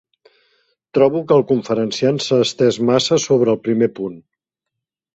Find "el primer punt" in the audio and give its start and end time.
3.57-4.21